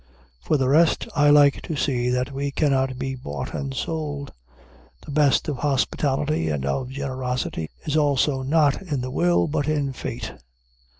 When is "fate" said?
9.93-10.33